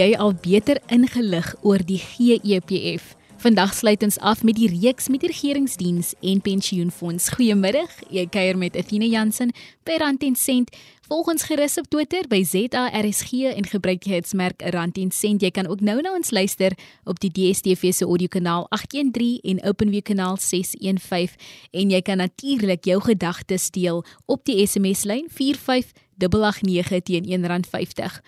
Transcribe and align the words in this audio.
jy 0.00 0.14
al 0.16 0.32
beter 0.32 0.78
ingelig 0.88 1.54
oor 1.66 1.82
die 1.84 2.00
GEPF? 2.00 3.16
Vandag 3.40 3.72
sluit 3.72 4.02
ons 4.04 4.18
af 4.20 4.42
met 4.44 4.56
die 4.56 4.68
reeks 4.68 5.08
met 5.08 5.22
die 5.24 5.30
regeringsdiens 5.30 6.12
en 6.20 6.40
pensioenfonds. 6.44 7.30
Goeiemiddag. 7.36 7.92
Ek 8.12 8.34
kuier 8.36 8.58
met 8.60 8.76
Athena 8.76 9.08
Jansen 9.08 9.52
by 9.88 9.96
Rand 10.02 10.24
en 10.28 10.36
Sent. 10.36 10.72
Volg 11.08 11.30
ons 11.32 11.46
gerus 11.48 11.78
op 11.80 11.88
Twitter 11.88 12.28
by 12.28 12.42
ZARSG 12.44 13.48
en 13.50 13.66
gebruik 13.66 14.04
die 14.04 14.12
hitsmerk 14.12 14.60
Rand 14.76 15.00
en 15.00 15.08
Sent. 15.12 15.40
Jy 15.40 15.50
kan 15.56 15.70
ook 15.72 15.80
nou 15.80 15.96
na 16.04 16.12
ons 16.16 16.32
luister 16.36 16.76
op 17.08 17.20
die 17.24 17.32
DStv 17.32 17.94
se 17.96 18.04
audiokanaal 18.04 18.68
813 18.76 19.40
en 19.54 19.64
OpenView 19.72 20.04
kanaal 20.12 20.36
615 20.36 21.40
en 21.80 21.96
jy 21.96 22.02
kan 22.04 22.20
natuurlik 22.20 22.84
jou 22.88 23.00
gedagtes 23.08 23.70
deel 23.72 24.04
op 24.28 24.44
die 24.44 24.60
SMS 24.66 25.08
lyn 25.08 25.32
45889 25.32 27.08
teen 27.08 27.32
R1.50. 27.40 28.20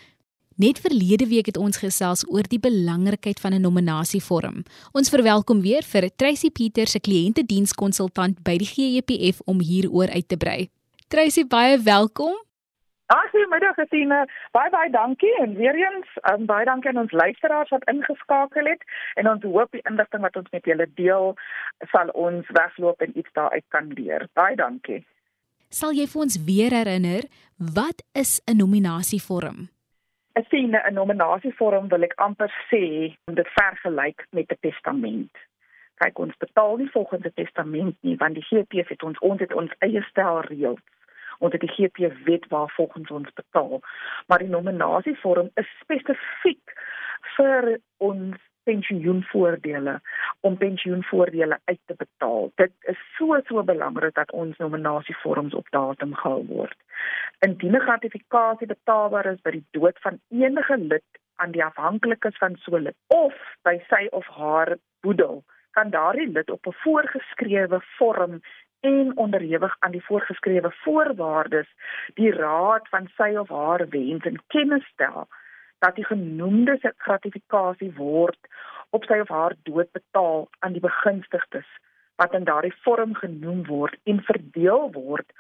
Net 0.57 0.79
verlede 0.79 1.27
week 1.29 1.47
het 1.47 1.57
ons 1.57 1.79
gesels 1.81 2.27
oor 2.29 2.45
die 2.45 2.61
belangrikheid 2.61 3.41
van 3.41 3.55
'n 3.55 3.61
nominasievorm. 3.61 4.65
Ons 4.93 5.09
verwelkom 5.09 5.61
weer 5.63 5.83
vir 5.83 6.11
Tracy 6.17 6.51
Peters, 6.51 6.95
'n 6.95 7.01
kliëntedienskonsultant 7.01 8.43
by 8.43 8.57
die 8.57 8.67
GEPF 8.75 9.41
om 9.45 9.61
hieroor 9.61 10.11
uit 10.11 10.29
te 10.29 10.37
brei. 10.37 10.69
Tracy, 11.09 11.47
baie 11.47 11.79
welkom. 11.79 12.35
Goeiemiddag 13.53 13.75
Christine. 13.75 14.29
Baie 14.53 14.71
baie 14.71 14.91
dankie 14.91 15.33
en 15.41 15.55
weer 15.55 15.75
eens 15.75 16.07
um, 16.33 16.47
baie 16.47 16.65
dankie 16.65 16.91
aan 16.91 17.03
ons 17.03 17.13
luisteraars 17.13 17.69
wat 17.69 17.85
ingeskakel 17.85 18.65
het 18.65 18.83
en 19.15 19.29
ons 19.29 19.43
hoop 19.43 19.71
die 19.73 19.85
inligting 19.91 20.23
wat 20.23 20.37
ons 20.37 20.49
met 20.53 20.65
julle 20.65 20.87
deel 20.95 21.35
sal 21.91 22.09
ons 22.09 22.47
wegloop 22.49 23.01
en 23.01 23.19
iets 23.19 23.33
daaruit 23.33 23.65
kan 23.69 23.93
leer. 23.93 24.29
Baie 24.33 24.57
dankie. 24.57 25.05
Sal 25.69 25.93
jy 25.93 26.07
vir 26.07 26.23
ons 26.23 26.45
weer 26.45 26.71
herinner 26.71 27.29
wat 27.57 28.03
is 28.13 28.41
'n 28.47 28.57
nominasievorm? 28.57 29.69
Ek 30.35 30.47
sien 30.49 30.73
'n 30.77 30.95
nominasievorm 30.95 31.89
wil 31.89 32.05
ek 32.07 32.15
amper 32.17 32.53
sê 32.71 32.85
om 33.29 33.35
dit 33.35 33.49
vergelyk 33.57 34.27
met 34.31 34.53
'n 34.53 34.61
testament. 34.61 35.35
Kyk 36.01 36.19
ons 36.19 36.37
betaal 36.45 36.77
nie 36.77 36.91
volgens 36.91 37.25
'n 37.27 37.35
testament 37.35 37.97
nie 38.01 38.17
want 38.17 38.35
die 38.35 38.49
GP 38.51 38.73
het 38.89 39.03
ons 39.03 39.19
ons 39.19 39.41
het 39.41 39.53
ons 39.53 39.73
eie 39.79 40.03
stel 40.03 40.41
reëls 40.41 40.85
onder 41.39 41.59
die 41.59 41.73
GP 41.75 41.97
wet 42.25 42.47
waar 42.49 42.71
volgens 42.71 43.11
ons 43.11 43.33
betaal. 43.33 43.81
Maar 44.27 44.39
die 44.39 44.49
nominasievorm 44.49 45.51
is 45.55 45.69
spesifiek 45.81 46.67
vir 47.37 47.79
ons 47.99 48.37
pensioenvoordele 48.63 50.01
om 50.41 50.57
pensioenvoordele 50.57 51.59
uit 51.65 51.81
te 51.87 51.95
betaal. 51.97 52.51
Dit 52.55 52.73
is 52.81 52.99
so 53.17 53.41
so 53.49 53.63
belangrik 53.63 54.15
dat 54.15 54.33
ons 54.33 54.57
nominasievorms 54.57 55.55
op 55.55 55.67
datum 55.71 56.15
gehou 56.15 56.47
word. 56.47 56.79
Indien 57.39 57.77
'n 57.77 57.87
gratifikasie 57.89 58.67
betaalbaar 58.67 59.27
is 59.27 59.41
by 59.41 59.51
die 59.51 59.67
dood 59.71 59.99
van 60.01 60.21
enige 60.29 60.79
lid 60.79 61.09
aan 61.37 61.51
die 61.51 61.65
afhanklikes 61.65 62.39
van 62.39 62.57
so 62.57 62.77
'n 62.77 62.83
lid 62.83 62.97
of 63.07 63.35
by 63.63 63.79
sy 63.89 64.07
of 64.11 64.27
haar 64.27 64.77
boedel, 65.01 65.45
kan 65.71 65.91
daardie 65.91 66.29
lid 66.29 66.51
op 66.51 66.67
'n 66.67 66.79
voorgeskrewe 66.85 67.81
vorm 67.99 68.41
en 68.81 69.17
onderhewig 69.17 69.77
aan 69.79 69.91
die 69.91 70.05
voorgeskrewe 70.05 70.71
voorwaardes 70.71 71.69
die 72.15 72.33
raad 72.33 72.89
van 72.89 73.09
sy 73.17 73.35
of 73.39 73.49
haar 73.49 73.89
wens 73.89 74.25
in 74.25 74.41
kennis 74.47 74.87
stel 74.87 75.29
dat 75.85 75.97
die 75.99 76.07
genoemde 76.07 76.79
gratifikasie 76.97 77.93
word 77.99 78.39
op 78.91 79.07
sy 79.09 79.19
of 79.25 79.33
haar 79.35 79.55
dood 79.69 79.91
betaal 79.97 80.49
aan 80.61 80.77
die 80.77 80.85
begunstigdes 80.85 81.69
wat 82.21 82.35
in 82.39 82.45
daardie 82.49 82.75
vorm 82.85 83.15
genoem 83.19 83.65
word 83.67 83.99
en 84.13 84.21
verdeel 84.29 84.91
word 84.95 85.33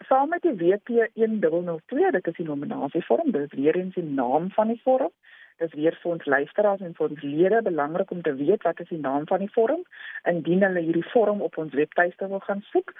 saam 0.08 0.30
met 0.30 0.42
die 0.42 0.56
WP1002, 0.58 2.12
dit 2.12 2.28
is 2.28 2.36
die 2.36 2.46
nominasievorm, 2.46 3.31
dit 3.31 3.42
is 3.42 3.59
weer 3.59 3.76
eens 3.76 3.96
die 3.96 4.04
naam 4.04 4.52
van 4.52 4.68
die 4.68 4.81
vorm. 4.84 5.12
Dit 5.58 5.74
is 5.74 5.80
weer 5.80 5.98
vir 6.02 6.12
ons 6.12 6.26
luisteraars 6.26 6.81
en 6.81 6.96
vir 6.98 7.09
ons 7.09 7.22
lede 7.22 7.62
belangrik 7.62 8.12
om 8.12 8.22
te 8.22 8.34
weet 8.36 8.64
wat 8.66 8.80
is 8.80 8.90
die 8.90 9.00
naam 9.00 9.28
van 9.30 9.44
die 9.44 9.52
vorm 9.53 9.84
indien 10.30 10.66
hulle 10.66 10.82
hierdie 10.82 11.06
vorm 11.12 11.42
op 11.46 11.58
ons 11.62 11.74
webtuiste 11.78 12.28
wil 12.28 12.42
gaan 12.48 12.64
soek. 12.72 12.94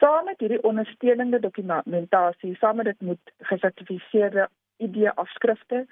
Saam 0.00 0.24
met 0.24 0.40
hierdie 0.40 0.62
ondersteunende 0.62 1.40
dokumentasie, 1.40 2.56
saam 2.60 2.80
met 2.80 2.88
dit 2.90 3.00
moet 3.00 3.34
gesertifiseerde 3.50 4.48
ID-afskrifte 4.76 5.84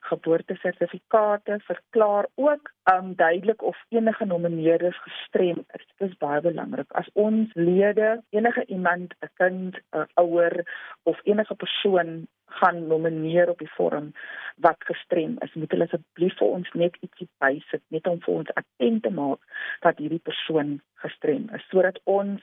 geboortesertifikate 0.00 1.58
verklaar 1.66 2.26
ook 2.34 2.70
um 2.92 3.14
duidelik 3.14 3.62
of 3.62 3.76
enige 3.88 4.24
nomineerders 4.24 5.02
gestrem 5.02 5.64
is. 5.72 5.86
Dit 5.96 6.08
is 6.08 6.16
baie 6.16 6.40
belangrik. 6.40 6.92
As 6.92 7.10
ons 7.12 7.50
lede, 7.54 8.22
enige 8.30 8.64
iemand, 8.66 9.14
'n 9.20 9.30
kind, 9.34 9.80
'n 9.92 10.06
ouer 10.14 10.64
of 11.02 11.20
enige 11.24 11.54
persoon 11.54 12.28
gaan 12.60 12.86
nomineer 12.86 13.50
op 13.50 13.58
die 13.58 13.70
vorm 13.76 14.12
wat 14.56 14.84
gestrem 14.90 15.36
is, 15.44 15.54
moet 15.54 15.70
hulle 15.70 15.86
asseblief 15.86 16.34
vir 16.40 16.54
ons 16.58 16.70
net 16.74 16.96
ietsie 17.06 17.28
bysit 17.42 17.82
net 17.94 18.06
om 18.10 18.20
vir 18.24 18.34
ons 18.34 18.54
attent 18.60 19.02
te 19.04 19.12
maak 19.14 19.64
dat 19.84 20.00
hierdie 20.02 20.22
persoon 20.30 20.78
gestrem 21.02 21.46
is 21.54 21.66
sodat 21.70 22.00
ons 22.04 22.42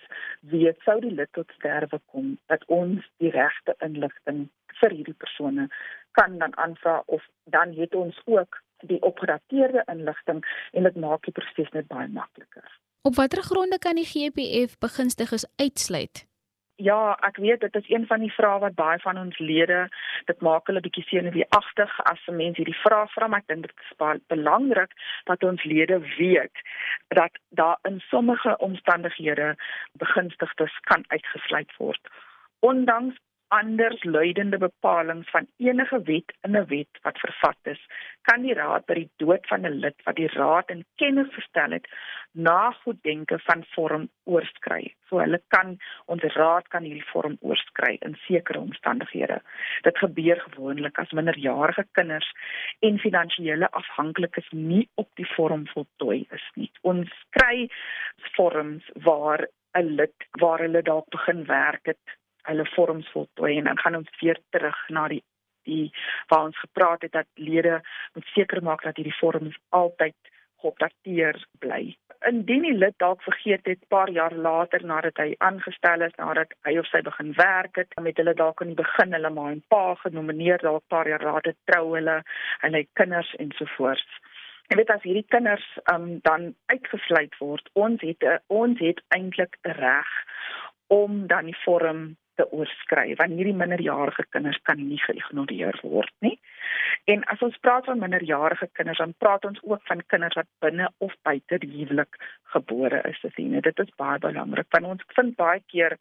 weet 0.53 0.79
sou 0.87 0.99
die 1.03 1.13
lid 1.15 1.31
tot 1.37 1.51
sterwe 1.57 1.99
kom 2.13 2.35
dat 2.51 2.63
ons 2.79 3.03
die 3.23 3.33
regte 3.35 3.75
inligting 3.87 4.45
vir 4.81 4.95
hierdie 4.95 5.17
persone 5.25 5.67
kan 6.19 6.37
dan 6.39 6.55
aanvra 6.57 7.01
of 7.05 7.23
dan 7.57 7.73
het 7.79 7.95
ons 7.95 8.21
ook 8.25 8.61
die 8.87 9.01
opgedateerde 9.01 9.83
inligting 9.91 10.43
en 10.71 10.83
dit 10.83 10.95
maak 10.95 11.23
die 11.27 11.35
proses 11.35 11.71
net 11.73 11.87
baie 11.87 12.07
makliker. 12.07 12.67
Op 13.05 13.15
watter 13.15 13.43
gronde 13.43 13.79
kan 13.79 13.99
die 13.99 14.07
GPF 14.07 14.77
begunstigdes 14.79 15.45
uitsluit? 15.61 16.25
Ja, 16.75 17.15
ek 17.23 17.37
weet 17.39 17.61
dit 17.63 17.75
is 17.75 17.89
een 17.89 18.05
van 18.07 18.19
die 18.19 18.31
vrae 18.35 18.59
wat 18.59 18.75
baie 18.75 18.99
van 18.99 19.17
ons 19.17 19.37
lede 19.39 19.85
dit 20.27 20.41
maak 20.43 20.67
hulle 20.67 20.81
bietjie 20.83 21.05
senuweeagtig 21.07 21.93
as 22.11 22.25
'n 22.27 22.35
mens 22.35 22.57
hierdie 22.57 22.81
vraag 22.83 23.11
vra, 23.13 23.27
maar 23.27 23.39
ek 23.39 23.47
dink 23.47 23.61
dit 23.67 23.79
is 23.85 23.97
baie 23.97 24.19
belangrik 24.27 24.91
dat 25.23 25.43
ons 25.43 25.63
lede 25.63 25.99
weet 26.17 26.57
dat 27.07 27.39
daar 27.49 27.77
in 27.83 27.99
sommige 27.99 28.57
omstandighede 28.57 29.55
begunstigdes 29.93 30.79
kan 30.81 31.03
uitgesluit 31.07 31.71
word. 31.77 32.03
Ondanks 32.59 33.15
anders 33.47 34.03
luidende 34.03 34.57
bepalinge 34.57 35.23
van 35.23 35.47
enige 35.57 36.01
wet 36.01 36.33
in 36.41 36.57
'n 36.57 36.65
wet 36.67 36.93
wat 37.01 37.19
vervat 37.19 37.57
is, 37.63 37.81
kan 38.21 38.41
die 38.41 38.53
raad 38.53 38.85
by 38.85 38.93
die 38.93 39.09
dood 39.15 39.47
van 39.47 39.65
'n 39.65 39.79
lid 39.79 40.03
wat 40.05 40.15
die 40.15 40.27
raad 40.27 40.69
in 40.69 40.85
kennis 40.95 41.33
gestel 41.33 41.71
het, 41.71 41.87
na 42.31 42.71
goed 42.71 43.03
denke 43.03 43.39
van 43.39 43.63
vorm 43.75 44.09
oorskry. 44.23 44.93
So 45.07 45.19
hulle 45.19 45.41
kan 45.47 45.77
ons 46.05 46.23
raad 46.23 46.67
kan 46.67 46.83
hierdie 46.83 47.09
vorm 47.11 47.37
oorskry 47.41 47.97
in 48.01 48.17
sekere 48.27 48.59
omstandighede. 48.59 49.41
Dit 49.81 49.97
gebeur 49.97 50.39
gewoonlik 50.39 50.99
as 50.99 51.11
minderjarige 51.11 51.85
kinders 51.91 52.31
en 52.79 52.99
finansiële 52.99 53.71
afhanklikes 53.71 54.49
nie 54.51 54.89
op 54.95 55.09
die 55.15 55.29
vorm 55.35 55.67
voltooi 55.67 56.25
is 56.31 56.49
nie. 56.55 56.71
Ons 56.81 57.09
kry 57.29 57.69
vorms 58.35 58.83
waar 58.93 59.47
'n 59.75 59.95
lid 59.95 60.27
waar 60.39 60.59
hulle 60.59 60.81
dalk 60.81 61.09
begin 61.09 61.45
werk 61.45 61.85
het 61.85 62.17
hulle 62.49 62.65
vorms 62.75 63.09
voltooi 63.13 63.57
en 63.57 63.69
dan 63.71 63.79
gaan 63.79 64.01
ons 64.01 64.19
weer 64.21 64.39
terug 64.55 64.81
na 64.89 65.07
die 65.13 65.23
die 65.65 65.89
waar 66.29 66.43
ons 66.45 66.59
gepraat 66.59 67.01
het 67.01 67.11
dat 67.11 67.27
lede 67.33 67.81
moet 68.13 68.27
seker 68.33 68.63
maak 68.63 68.83
dat 68.83 68.99
hierdie 69.01 69.19
vorms 69.19 69.57
altyd 69.69 70.15
geopdateer 70.61 71.39
bly. 71.59 71.95
Indien 72.25 72.63
die 72.65 72.73
lid 72.73 72.95
dalk 73.03 73.21
vergeet 73.25 73.67
het 73.69 73.87
paar 73.93 74.09
jaar 74.09 74.33
later 74.33 74.85
nadat 74.85 75.19
hy 75.21 75.35
aangestel 75.45 76.05
is, 76.07 76.15
nadat 76.17 76.53
hy 76.65 76.77
of 76.81 76.87
sy 76.89 77.01
begin 77.05 77.33
werk 77.37 77.77
het, 77.81 77.93
met 78.01 78.17
hulle 78.21 78.33
dalk 78.37 78.61
aan 78.61 78.73
die 78.73 78.79
begin 78.79 79.13
hulle 79.13 79.33
ma 79.35 79.49
en 79.51 79.61
pa 79.73 79.83
genomineer 80.01 80.63
dalk 80.63 80.85
paar 80.93 81.09
jaar 81.11 81.25
later 81.25 81.53
trou 81.69 81.85
hulle 81.93 82.21
en 82.65 82.77
hy 82.77 82.85
kinders 83.01 83.33
ensovoorts. 83.41 84.21
En 84.73 84.79
weet 84.79 84.89
as 84.89 85.03
hierdie 85.05 85.27
kinders 85.29 85.65
um, 85.93 86.15
dan 86.25 86.55
uitgesluit 86.73 87.35
word, 87.37 87.69
ons 87.77 88.01
het 88.01 88.25
ons 88.49 88.79
het 88.81 89.03
eintlik 89.13 89.59
reg 89.77 90.13
om 90.87 91.27
dan 91.27 91.45
die 91.45 91.57
vorm 91.63 92.15
te 92.35 92.45
oorskry 92.51 93.13
want 93.19 93.35
hierdie 93.37 93.55
minderjarige 93.57 94.25
kinders 94.35 94.59
kan 94.67 94.79
nie 94.81 94.99
geïgnoreer 95.03 95.79
word 95.83 96.11
nie. 96.25 96.35
En 97.11 97.23
as 97.31 97.41
ons 97.45 97.57
praat 97.63 97.85
van 97.89 98.01
minderjarige 98.01 98.67
kinders, 98.77 99.01
dan 99.01 99.13
praat 99.21 99.45
ons 99.45 99.59
ook 99.63 99.83
van 99.89 100.01
kinders 100.11 100.37
wat 100.39 100.49
binne 100.63 100.89
of 101.05 101.13
buite 101.27 101.59
die 101.61 101.71
huwelik 101.71 102.19
gebore 102.53 103.01
is. 103.09 103.21
Sien, 103.35 103.55
dit 103.67 103.79
is 103.83 103.93
baie 104.01 104.19
belangrik 104.21 104.69
want 104.75 104.89
ons 104.93 105.07
vind 105.17 105.35
baie 105.39 105.61
keer 105.73 105.97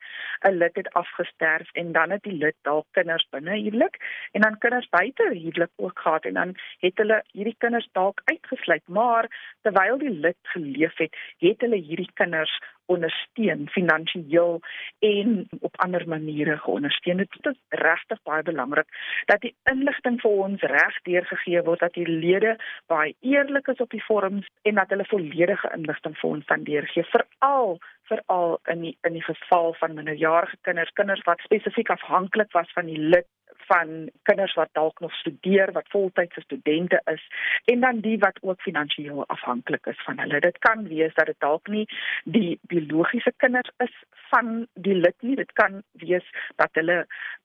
'n 0.49 0.59
lid 0.59 0.77
het 0.81 0.91
afgesterf 1.01 1.71
en 1.75 1.93
dan 1.93 2.11
het 2.11 2.23
die 2.23 2.39
lid 2.45 2.57
dalk 2.63 2.87
kinders 2.99 3.27
binne 3.31 3.57
huwelik 3.59 3.99
en 4.33 4.41
dan 4.47 4.59
kinders 4.59 4.89
buite 4.89 5.29
huwelik 5.31 5.73
ook 5.77 5.99
gehad 5.99 6.25
en 6.25 6.35
dan 6.35 6.55
het 6.81 6.99
hulle 6.99 7.23
hierdie 7.33 7.57
kinders 7.59 7.89
dalk 7.93 8.21
uitgesluit, 8.25 8.89
maar 8.89 9.29
terwyl 9.63 9.99
die 9.99 10.11
lid 10.11 10.41
geleef 10.43 10.97
het, 10.97 11.17
het 11.39 11.61
hulle 11.61 11.77
hierdie 11.77 12.11
kinders 12.15 12.59
ondersteun 12.87 13.69
finansiëel 13.73 14.61
en 14.99 15.47
op 15.61 15.81
ander 15.85 16.09
maniere 16.09 16.57
geondersteun. 16.59 17.17
Dit 17.17 17.47
is 17.51 17.61
regtig 17.69 18.23
baie 18.23 18.43
belangrik 18.43 18.89
dat 19.31 19.41
die 19.41 19.55
inligting 19.71 20.21
vir 20.21 20.31
ons 20.47 20.63
reg 20.75 21.01
deurgegee 21.09 21.63
word 21.63 21.81
dat 21.81 21.97
die 21.99 22.09
lede 22.09 22.57
baie 22.87 23.15
eerlik 23.21 23.69
is 23.69 23.83
op 23.85 23.91
die 23.91 24.05
vorms 24.05 24.47
en 24.63 24.75
dat 24.75 24.89
hulle 24.89 25.09
volledige 25.09 25.71
inligting 25.77 26.17
vir 26.21 26.31
ons 26.31 26.45
kan 26.45 26.65
deurgee 26.65 27.05
veral 27.13 27.79
veral 28.09 28.59
in 28.69 28.81
die, 28.81 28.97
in 29.09 29.13
die 29.17 29.25
geval 29.25 29.75
van 29.81 29.95
minderjarige 29.95 30.57
kinders, 30.61 30.93
kinders 30.93 31.23
wat 31.25 31.41
spesifiek 31.41 31.91
afhanklik 31.91 32.53
was 32.53 32.73
van 32.73 32.91
die 32.91 32.99
lid 32.99 33.29
van 33.67 34.11
kinders 34.23 34.55
wat 34.55 34.73
dalk 34.73 35.01
nog 35.01 35.15
studeer, 35.15 35.73
wat 35.73 35.89
voltydse 35.89 36.41
studente 36.41 37.01
is 37.13 37.23
en 37.65 37.81
dan 37.81 38.01
die 38.01 38.19
wat 38.19 38.39
ook 38.43 38.61
finansiëel 38.61 39.27
afhanklik 39.27 39.87
is 39.87 40.03
van 40.05 40.19
hulle. 40.19 40.41
Dit 40.41 40.59
kan 40.59 40.89
wees 40.89 41.15
dat 41.15 41.27
dit 41.27 41.41
dalk 41.41 41.69
nie 41.69 41.87
die 42.25 42.59
biologiese 42.63 43.33
kinders 43.37 43.71
is 43.77 43.95
van 44.31 44.67
die 44.75 44.95
lid 44.95 45.17
nie. 45.21 45.37
Dit 45.37 45.53
kan 45.53 45.83
wees 45.93 46.27
dat 46.57 46.71
hulle 46.73 47.05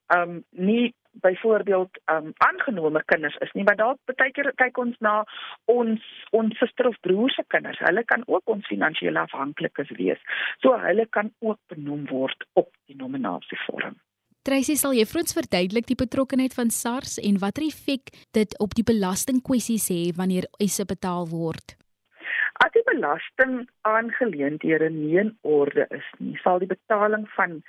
ehm 0.10 0.30
um, 0.30 0.44
nie 0.50 0.96
byvoorbeeld 1.12 2.00
ehm 2.06 2.26
um, 2.26 2.34
aangenome 2.38 3.04
kinders 3.06 3.36
is 3.36 3.52
nie, 3.52 3.64
maar 3.64 3.76
dalk 3.76 4.00
baie 4.06 4.32
keer 4.32 4.52
kyk 4.56 4.78
ons 4.78 4.98
na 5.00 5.16
ons 5.66 6.10
ons 6.32 6.58
suster 6.58 6.88
of 6.88 7.00
broer 7.06 7.32
se 7.36 7.44
kinders. 7.48 7.82
Hulle 7.86 8.04
kan 8.04 8.24
ook 8.26 8.54
ons 8.56 8.68
finansiële 8.68 9.20
afhanklikes 9.20 9.96
wees. 10.02 10.22
So 10.66 10.78
hulle 10.86 11.06
kan 11.18 11.34
ook 11.40 11.60
benoem 11.74 12.06
word 12.10 12.46
op 12.54 12.72
die 12.86 12.96
nominasievorm. 12.96 13.98
Tracy 14.48 14.78
sal 14.80 14.94
jy 14.96 15.04
vir 15.04 15.20
ons 15.20 15.36
verduidelik 15.36 15.88
die 15.90 16.00
betrokkeheid 16.00 16.54
van 16.56 16.70
SARS 16.72 17.18
en 17.20 17.42
watter 17.42 17.66
effek 17.66 18.14
dit 18.38 18.54
op 18.64 18.72
die 18.78 18.86
belastingkwessies 18.88 19.90
het 19.92 20.16
wanneer 20.16 20.48
eise 20.64 20.86
betaal 20.88 21.28
word. 21.28 21.76
As 22.64 22.72
die 22.72 22.86
belasting 22.88 23.68
aangeleenthede 23.88 24.88
nie 24.96 25.18
in 25.20 25.34
orde 25.44 25.88
is 25.96 26.08
nie, 26.24 26.38
sal 26.44 26.64
die 26.64 26.72
betaling 26.72 27.28
van 27.36 27.60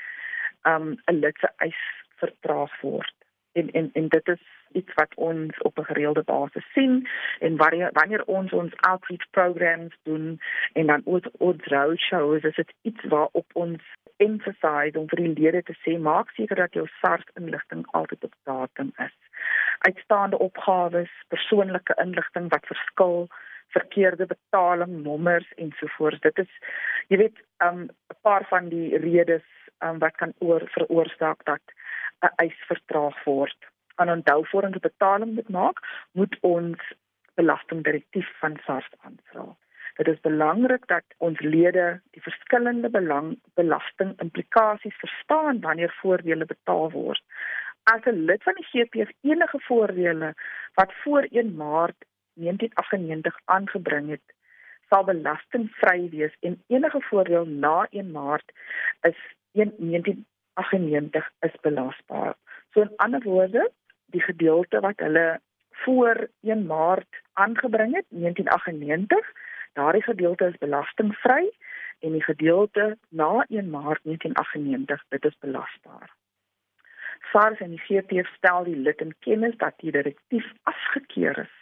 um, 0.62 0.94
'n 0.94 1.10
um, 1.10 1.18
lid 1.18 1.42
se 1.42 1.50
eis 1.58 1.82
vertraag 2.22 2.80
word. 2.86 3.14
En 3.58 3.70
en 3.74 3.90
en 3.98 4.08
dit 4.08 4.28
is 4.28 4.46
iets 4.72 4.94
wat 4.94 5.14
ons 5.14 5.62
op 5.62 5.78
'n 5.78 5.90
gereelde 5.90 6.22
basis 6.22 6.72
sien 6.72 7.08
en 7.40 7.56
wanneer 7.56 7.90
wanneer 7.92 8.24
ons 8.24 8.52
ons 8.52 8.76
outreach 8.76 9.30
programs 9.30 9.94
doen 10.02 10.40
en 10.72 10.86
dan 10.86 11.02
ook 11.04 11.26
ons 11.38 11.64
roadshows 11.64 12.42
is 12.42 12.54
dit 12.54 12.72
iets 12.82 13.04
waarop 13.04 13.46
ons 13.52 13.82
emphasize 14.26 14.98
om 14.98 15.06
vir 15.12 15.22
die 15.22 15.34
lede 15.38 15.62
te 15.62 15.76
sê 15.82 15.96
maak 15.98 16.32
seker 16.36 16.60
dat 16.62 16.76
jou 16.76 16.86
SARS 17.00 17.26
inligting 17.40 17.84
altyd 17.98 18.24
op 18.28 18.34
datum 18.50 18.92
is. 19.06 19.16
Uitstaande 19.88 20.38
opgawes, 20.38 21.12
persoonlike 21.34 21.96
inligting 22.04 22.50
wat 22.54 22.68
verskil, 22.72 23.28
verkeerde 23.76 24.26
betaling 24.26 25.02
nommers 25.04 25.48
ensovoorts. 25.56 26.20
Dit 26.26 26.38
is 26.44 26.52
jy 27.08 27.20
weet 27.24 27.38
um, 27.64 27.86
'n 27.86 27.88
um, 27.88 28.20
paar 28.22 28.46
van 28.52 28.68
die 28.68 28.98
redes 28.98 29.46
um, 29.84 29.98
wat 29.98 30.16
kan 30.16 30.34
oor 30.38 30.62
veroorsaak 30.76 31.44
dat 31.44 31.62
'n 32.22 32.34
eis 32.44 32.58
vertraag 32.68 33.24
word. 33.24 33.58
Aan 33.94 34.10
onthou 34.10 34.44
ons 34.50 34.78
betaling 34.78 35.34
moet 35.34 35.48
maak, 35.48 35.78
moet 36.12 36.36
ons 36.40 36.80
belastingdirektief 37.34 38.28
van 38.40 38.60
SARS 38.64 38.90
aanvra. 39.00 39.56
Dit 40.00 40.08
is 40.08 40.20
belangrik 40.20 40.86
dat 40.88 41.04
ons 41.18 41.40
lede 41.44 42.00
die 42.16 42.22
verskillende 42.24 42.88
belang 42.88 43.34
belasting 43.60 44.14
implikasies 44.24 44.94
verstaan 44.96 45.58
wanneer 45.60 45.92
voordele 45.98 46.46
betaal 46.48 46.86
word. 46.90 47.20
As 47.92 48.06
'n 48.08 48.24
lid 48.28 48.42
van 48.42 48.56
die 48.60 48.68
GPF 48.70 49.10
enige 49.20 49.60
voordele 49.66 50.30
wat 50.74 50.92
voor 51.02 51.26
1 51.30 51.54
Maart 51.56 51.98
1998 52.34 53.36
aangebring 53.44 54.08
het, 54.08 54.26
sal 54.88 55.04
belastingvry 55.04 56.08
wees 56.08 56.34
en 56.40 56.62
enige 56.66 57.00
voordeel 57.00 57.44
na 57.44 57.86
1 57.90 58.10
Maart 58.10 58.52
is 59.02 59.20
1998 59.52 61.30
is 61.40 61.60
belasbaar. 61.60 62.34
So 62.72 62.80
in 62.80 62.96
ander 62.96 63.22
woorde, 63.22 63.70
die 64.06 64.22
gedeelte 64.22 64.80
wat 64.80 64.96
hulle 64.96 65.40
voor 65.70 66.28
1 66.40 66.66
Maart 66.66 67.22
aangebring 67.32 67.94
het, 67.94 68.06
1998 68.08 69.32
Daardie 69.72 70.02
gedeelte 70.02 70.46
is 70.46 70.58
belastingvry 70.58 71.50
en 72.00 72.12
die 72.12 72.22
gedeelte 72.22 72.96
na 73.08 73.44
1 73.48 73.70
Maart 73.70 74.02
1998, 74.02 75.04
dit 75.08 75.24
is 75.24 75.38
belasbaar. 75.38 76.10
SARS 77.32 77.60
en 77.60 77.70
die 77.76 77.82
GPF 77.86 78.28
stel 78.36 78.64
die 78.64 78.76
lid 78.76 79.00
in 79.00 79.14
kennis 79.26 79.56
dat 79.56 79.76
die 79.78 79.92
direktief 79.94 80.46
afgekeur 80.62 81.38
is. 81.38 81.56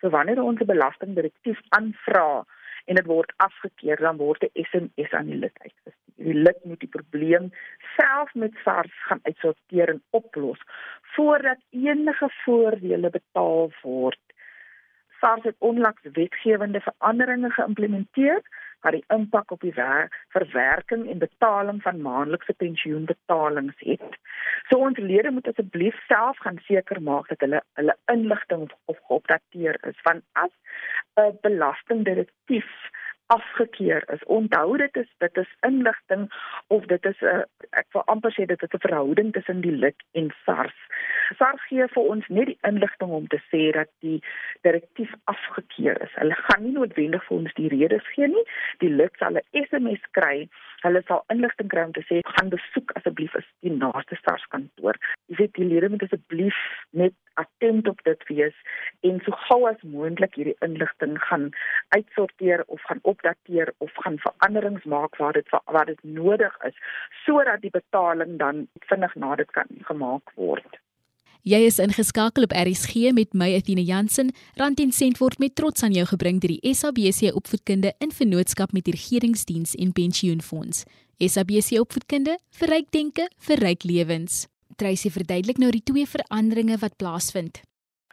So 0.00 0.10
wanneer 0.10 0.42
ons 0.42 0.60
'n 0.60 0.70
belastingdirektief 0.72 1.60
aanvra 1.68 2.44
en 2.84 2.94
dit 2.94 3.06
word 3.06 3.32
afgekeur, 3.36 3.96
dan 3.96 4.16
word 4.16 4.42
'n 4.42 4.64
SMS 4.64 5.12
aan 5.12 5.26
die 5.26 5.40
lid 5.44 5.58
uitgestuur. 5.62 5.94
Die 6.16 6.34
lid 6.34 6.64
moet 6.64 6.80
die 6.80 6.94
probleem 6.98 7.52
self 7.96 8.34
met 8.34 8.52
SARS 8.64 8.94
gaan 9.08 9.20
uitsorteer 9.22 9.88
en 9.88 10.02
oplos 10.10 10.60
voordat 11.14 11.58
enige 11.70 12.28
voordele 12.44 13.10
betaal 13.10 13.70
word 13.82 14.20
SARS 15.20 15.42
het 15.42 15.56
onlangs 15.58 16.02
wetgewende 16.12 16.80
veranderinge 16.80 17.50
geïmplementeer 17.50 18.42
wat 18.80 18.92
die 18.92 19.04
impak 19.14 19.50
op 19.50 19.60
die 19.60 19.74
verwerking 20.28 21.08
en 21.10 21.18
betaling 21.18 21.82
van 21.82 22.02
maandelikse 22.02 22.54
pensioenbetalings 22.62 23.74
het. 23.78 24.18
So 24.68 24.78
ons 24.78 24.98
lede 24.98 25.30
moet 25.30 25.48
asseblief 25.50 25.98
self 26.06 26.38
gaan 26.44 26.60
seker 26.68 27.02
maak 27.02 27.28
dat 27.32 27.42
hulle 27.46 27.62
hulle 27.80 27.96
inligting 28.12 28.68
op 28.84 29.00
geopdateer 29.08 29.80
is 29.90 29.98
van 30.06 30.22
as 30.32 30.54
'n 31.16 31.38
belastingdirektief 31.42 32.70
afgekeur 33.28 34.02
is. 34.12 34.24
Onthou 34.24 34.76
dit 34.76 34.96
is 34.96 35.08
dit 35.18 35.36
is 35.36 35.50
inligting 35.68 36.28
of 36.66 36.84
dit 36.92 37.04
is 37.04 37.20
'n 37.20 37.44
ek 37.70 37.86
wil 37.92 38.02
amper 38.04 38.32
sê 38.32 38.46
dit 38.46 38.62
is 38.62 38.72
'n 38.72 38.84
verhouding 38.86 39.32
tussen 39.32 39.60
die 39.60 39.76
lid 39.84 39.98
en 40.12 40.32
SARS. 40.44 40.78
SARS 41.38 41.62
gee 41.68 41.88
vir 41.88 42.02
ons 42.02 42.28
net 42.28 42.46
die 42.46 42.58
inligting 42.62 43.10
om 43.10 43.26
te 43.26 43.40
sê 43.50 43.72
dat 43.72 43.90
die 44.00 44.22
direktief 44.60 45.12
afgekeur 45.24 46.02
is. 46.02 46.14
Hulle 46.14 46.34
gaan 46.34 46.62
nie 46.62 46.72
noodwendig 46.72 47.24
vir 47.26 47.36
ons 47.36 47.54
die 47.54 47.68
redes 47.68 48.06
gee 48.14 48.26
nie. 48.26 48.44
Die 48.78 48.90
lid 48.90 49.12
sal 49.18 49.36
'n 49.36 49.46
SMS 49.52 50.02
kry. 50.10 50.48
Hulle 50.84 51.02
sal 51.06 51.24
inligting 51.32 51.70
kry 51.72 51.82
om 51.88 51.92
te 51.96 52.04
sê 52.06 52.20
gaan 52.34 52.50
besoek 52.52 52.92
asseblief 52.98 53.34
is 53.40 53.46
die 53.66 53.72
naaste 53.74 54.18
SARS 54.20 54.44
kantoor. 54.54 54.98
Jy 55.30 55.38
weet 55.40 55.54
die 55.58 55.66
lede 55.66 55.90
moet 55.92 56.04
asseblief 56.06 56.58
net 57.02 57.16
attent 57.42 57.88
op 57.90 58.02
dit 58.06 58.24
wees 58.30 58.56
en 59.08 59.20
so 59.26 59.34
gou 59.46 59.60
as 59.70 59.82
moontlik 59.96 60.38
hierdie 60.38 60.56
inligting 60.66 61.18
gaan 61.26 61.48
uitsorteer 61.96 62.64
of 62.66 62.82
gaan 62.90 63.02
opdateer 63.12 63.72
of 63.86 63.94
gaan 64.04 64.18
veranderings 64.26 64.86
maak 64.94 65.18
waar 65.22 65.38
dit 65.38 65.54
waar 65.78 65.86
dit 65.90 66.02
nodig 66.02 66.58
is 66.70 66.82
sodat 67.24 67.62
die 67.66 67.74
betaling 67.74 68.38
dan 68.42 68.66
vinnig 68.90 69.14
na 69.14 69.34
dit 69.42 69.50
kan 69.58 69.70
gemaak 69.90 70.34
word. 70.34 70.82
Jy 71.46 71.60
is 71.68 71.78
ingeskakel 71.78 72.48
op 72.48 72.52
RSG 72.52 73.12
met 73.14 73.30
my 73.32 73.52
Athena 73.54 73.80
Jansen. 73.80 74.32
Rand 74.58 74.80
en 74.82 74.90
sent 74.92 75.20
word 75.22 75.38
met 75.38 75.54
trots 75.54 75.84
aan 75.86 75.94
jou 75.94 76.04
gebring 76.10 76.40
deur 76.42 76.56
die 76.56 76.74
SABC 76.74 77.30
Opvoedkunde 77.30 77.94
in 78.02 78.10
vennootskap 78.10 78.74
met 78.74 78.88
die 78.88 78.96
Regeringsdiens 78.96 79.76
en 79.78 79.92
Pensioenfonds. 79.94 80.82
SABC 81.22 81.78
Opvoedkunde 81.78 82.38
vir 82.58 82.74
ryk 82.74 82.90
denke, 82.90 83.28
vir 83.38 83.62
ryk 83.62 83.86
lewens. 83.86 84.46
Tracy 84.78 85.10
verduidelik 85.14 85.62
nou 85.62 85.70
die 85.70 85.82
twee 85.82 86.06
veranderinge 86.06 86.78
wat 86.82 86.98
plaasvind. 86.98 87.62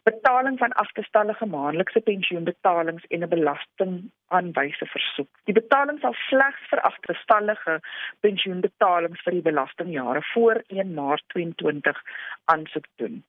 Betaling 0.05 0.57
van 0.57 0.74
agterstallige 0.74 1.45
maandelikse 1.45 2.00
pensioenbetalings 2.00 3.05
en 3.07 3.24
'n 3.24 3.29
belastingaanwyse 3.29 4.85
versoek. 4.85 5.31
Die 5.43 5.53
betaling 5.53 6.00
sal 6.00 6.13
slegs 6.13 6.67
vir 6.69 6.81
agterstallige 6.81 7.79
pensioenbetalings 8.19 9.21
vir 9.21 9.33
die 9.33 9.47
belastingjare 9.47 10.21
voor 10.33 10.62
1 10.67 10.93
Maart 10.93 11.24
2022 11.27 12.03
aansoek 12.45 12.85
doen. 12.95 13.24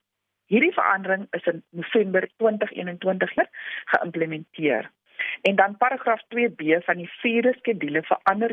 Hierdie 0.47 0.73
verandering 0.73 1.27
is 1.31 1.47
in 1.47 1.63
November 1.71 2.29
2021 2.37 3.33
geïmplementeer. 3.85 4.91
En 5.43 5.57
dan 5.57 5.77
paragraaf 5.77 6.23
2B 6.35 6.85
van 6.85 6.97
die 6.97 7.11
4de 7.25 7.57
skedule 7.59 8.03
verander 8.03 8.53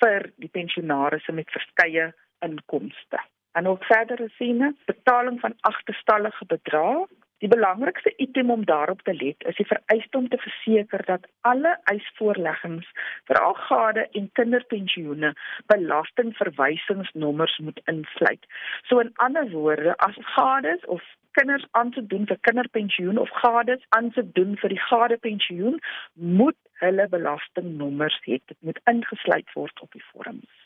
vir 0.00 0.30
die 0.36 0.48
pensionaars 0.48 1.26
met 1.26 1.50
verskeie 1.50 2.14
inkomste. 2.38 3.20
En 3.52 3.66
ook 3.66 3.84
verdere 3.84 4.28
siene, 4.28 4.74
betaling 4.84 5.40
van 5.40 5.54
agterstallige 5.60 6.44
bedrae. 6.46 7.06
Die 7.44 7.48
belangrikste 7.48 8.12
item 8.16 8.50
om 8.50 8.64
daarop 8.64 9.02
te 9.02 9.14
let 9.14 9.44
is 9.44 9.58
die 9.60 9.66
vereiste 9.68 10.16
om 10.16 10.28
te 10.28 10.38
verseker 10.40 11.02
dat 11.04 11.26
alle 11.40 11.74
eisvoorleggings 11.92 12.88
vir 13.28 13.40
al 13.40 13.56
gade 13.66 14.06
en 14.20 14.30
kinderpensioene 14.38 15.34
belastingverwysingsnommers 15.72 17.58
moet 17.58 17.80
insluit. 17.92 18.48
So 18.88 19.04
in 19.04 19.12
ander 19.26 19.50
woorde, 19.50 19.96
as 20.08 20.16
gades 20.32 20.86
of 20.86 21.04
kinders 21.36 21.66
aan 21.70 21.90
te 21.92 22.06
doen 22.06 22.24
vir 22.26 22.38
kinderpensioen 22.48 23.18
of 23.18 23.30
gades 23.42 23.84
aan 23.88 24.10
te 24.10 24.24
doen 24.38 24.56
vir 24.62 24.72
die 24.72 24.84
gadepensioen, 24.88 25.76
moet 26.14 26.60
hulle 26.80 27.08
belastingnommers 27.08 28.16
hê. 28.24 28.40
Dit 28.46 28.56
moet 28.60 28.80
ingesluit 28.92 29.52
word 29.58 29.84
op 29.84 29.92
die 29.92 30.04
vorms. 30.12 30.65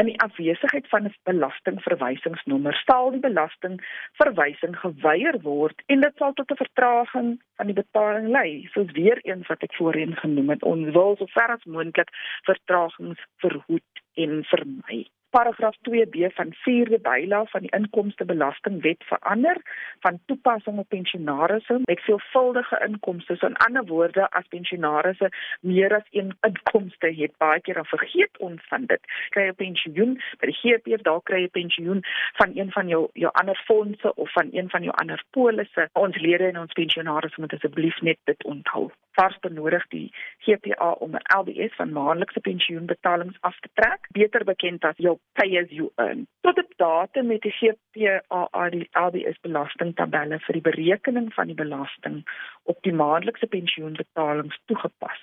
In 0.00 0.06
die 0.06 0.20
afwesigheid 0.20 0.88
van 0.88 1.04
'n 1.04 1.14
belastingverwysingsnommer 1.30 2.74
sal 2.86 3.10
die 3.10 3.20
belastingverwysing 3.20 4.76
geweier 4.78 5.40
word 5.42 5.82
en 5.86 6.00
dit 6.00 6.16
sal 6.16 6.32
tot 6.32 6.50
'n 6.50 6.62
vertraging 6.64 7.30
van 7.56 7.66
die 7.66 7.78
betaling 7.82 8.28
lei. 8.28 8.68
Soos 8.72 8.90
weer 8.92 9.18
eens 9.22 9.46
wat 9.46 9.62
ek 9.62 9.74
voorheen 9.74 10.16
genoem 10.16 10.50
het, 10.50 10.62
ons 10.62 10.92
wil 10.92 11.16
so 11.16 11.26
ver 11.26 11.48
as 11.56 11.64
moontlik 11.64 12.10
vertragings 12.42 13.20
verhoed 13.36 14.04
en 14.14 14.44
vermy 14.44 15.06
paragraaf 15.30 15.76
2b 15.88 16.32
van 16.34 16.54
4de 16.68 17.00
byla 17.00 17.44
van 17.44 17.60
die 17.60 17.70
inkomstebelastingwet 17.70 19.04
verander 19.04 19.56
van 20.00 20.20
toepassing 20.26 20.78
op 20.78 20.88
pensionaarsse 20.88 21.80
met 21.84 22.00
veelvuldige 22.00 22.84
inkomste. 22.86 23.36
So 23.36 23.46
in 23.46 23.56
ander 23.56 23.84
woorde, 23.84 24.30
as 24.30 24.46
pensionaarsse 24.48 25.30
meer 25.60 25.94
as 25.94 26.06
een 26.10 26.36
inkomste 26.40 27.14
het, 27.16 27.36
baie 27.36 27.60
keer 27.60 27.74
dan 27.74 27.86
vergeet 27.86 28.38
ons 28.38 28.66
van 28.68 28.86
dit. 28.86 29.00
Kry 29.28 29.44
jy 29.50 29.52
pensioen 29.52 30.16
by 30.40 30.50
die 30.52 30.58
GPF, 30.62 31.02
daar 31.02 31.22
kry 31.22 31.44
jy 31.44 31.52
pensioen 31.60 32.02
van 32.40 32.56
een 32.56 32.72
van 32.72 32.88
jou 32.88 33.06
jou 33.12 33.32
ander 33.42 33.62
fondse 33.66 34.14
of 34.14 34.32
van 34.32 34.48
een 34.52 34.70
van 34.70 34.82
jou 34.82 34.94
ander 35.02 35.24
polisse. 35.30 35.88
Ons 35.92 36.16
lede 36.20 36.50
en 36.50 36.58
ons 36.64 36.72
pensionaarsse 36.72 37.40
moet 37.40 37.54
asseblief 37.54 38.00
net 38.00 38.18
dit 38.24 38.44
onthou. 38.44 38.90
Vars 39.20 39.38
benodig 39.44 39.82
die 39.92 40.06
GPA 40.46 40.90
om 41.04 41.14
'n 41.16 41.26
LBS 41.38 41.74
van 41.76 41.92
maandelikse 41.92 42.40
pensioenbetalings 42.40 43.40
af 43.40 43.58
te 43.60 43.68
trek, 43.74 44.06
beter 44.12 44.44
bekend 44.44 44.84
as 44.84 44.96
jou 44.96 45.18
pay 45.32 45.58
as 45.60 45.68
you 45.68 45.90
earn. 45.94 46.26
Tot 46.40 46.58
op 46.58 46.72
datum 46.76 47.26
met 47.26 47.42
die 47.42 47.52
GPA 47.58 48.68
die 48.70 48.88
LBS 48.92 49.40
belastingtabelle 49.40 50.38
vir 50.46 50.52
die 50.58 50.68
berekening 50.70 51.34
van 51.34 51.46
die 51.46 51.54
belasting 51.54 52.22
op 52.62 52.78
die 52.82 52.92
maandelikse 52.92 53.46
pensioenbetalings 53.46 54.58
toegepas. 54.64 55.20